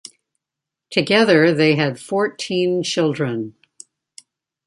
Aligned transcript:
Together 0.89 1.53
they 1.53 1.75
had 1.75 1.99
fourteen 1.99 2.81
children. 2.81 3.53